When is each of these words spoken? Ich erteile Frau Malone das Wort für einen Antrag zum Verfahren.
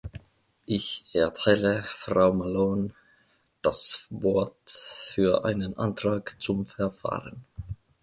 Ich 0.65 1.05
erteile 1.13 1.83
Frau 1.83 2.33
Malone 2.33 2.91
das 3.61 4.07
Wort 4.09 4.67
für 4.71 5.45
einen 5.45 5.77
Antrag 5.77 6.41
zum 6.41 6.65
Verfahren. 6.65 7.45